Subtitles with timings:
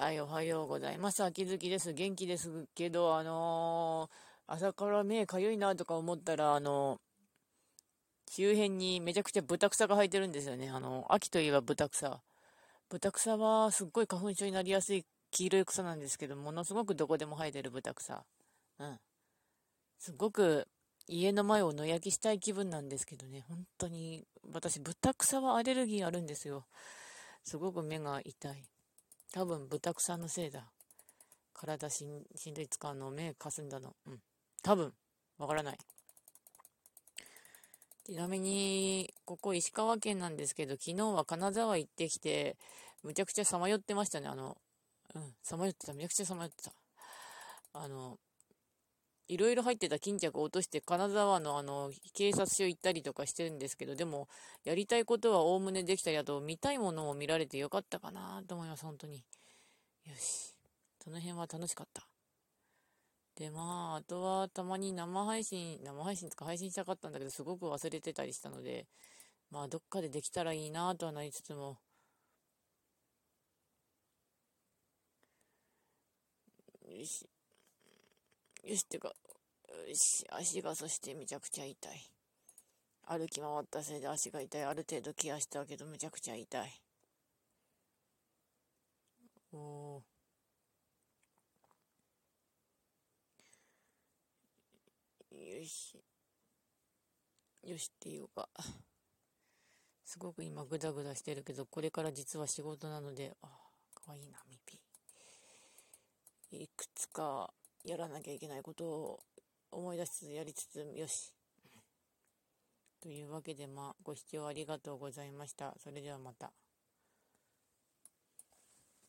[0.00, 1.24] はい、おはようございます。
[1.24, 1.92] 秋月です。
[1.92, 10.70] 元気ですけど、あのー、朝から目かゆいなとか思ったら、あのー、周辺にめちゃくちゃ豚草が生えてるんですよね。
[10.70, 12.20] あのー、秋といえば豚草。
[12.88, 18.24] 豚草はすっごい花粉症になりやすい黄色い草なんですけど、ものすごくどこでも生えてる豚草。
[18.78, 19.00] うん。
[19.98, 20.68] すごく
[21.08, 26.66] 家の前を野焼きしたい気分なんですけどね、本当に、私、豚草はアレルギーあるんですよ。
[27.42, 28.62] すごく目が痛い。
[29.32, 30.70] 多分豚草のせいだ。
[31.52, 33.94] 体しんしんどい使うの、目かすんだの。
[34.06, 34.20] うん。
[34.62, 34.92] 多分、
[35.38, 35.78] わからない。
[38.06, 42.56] ちなみに、ここ石川県なんですけど、昨日は金沢行ってきて、
[43.02, 44.28] むちゃくちゃさまよってましたね。
[44.28, 44.56] あの、
[45.14, 45.92] うん、さまよってた。
[45.92, 46.72] めちゃくちゃさまよってた。
[47.74, 48.18] あの、
[49.28, 54.26] いろいろ入ってた巾着を落として金沢のあの警察署行ったりとかしてるんですけどでも
[54.64, 59.18] やりたいことはおおむねできたりあと見たいものを見られてよかったかなと思います本当に。
[60.06, 60.54] よし。
[61.02, 62.06] その辺は楽しかった。
[63.36, 68.86] でまああとはたまに生配信生配信とか配信したかったんだけどすごく忘れてたりしたので
[69.50, 71.78] まあどっかでできたらいいなとはなりつつも。
[76.88, 77.37] よし。
[78.68, 79.14] よし、ってか、よ
[79.94, 82.12] し、足がそしてめちゃくちゃ痛い。
[83.06, 84.62] 歩き回ったせいで足が痛い。
[84.62, 86.82] ある程度ケアしたけどめちゃくちゃ痛い。
[89.54, 90.02] お
[95.32, 95.96] よし。
[97.62, 98.50] よしっていうか。
[100.04, 103.46] すごく今グダグダしてるけど、これから実は仕事なので、あ、
[103.94, 104.78] かわいいな、ミピ。
[106.50, 107.50] いくつか
[107.90, 109.20] やらなきゃいけないことを
[109.70, 111.32] 思い出しつつやりつつよし
[113.00, 116.52] というわけでまあご視聴ありがとうございましたそれではまた。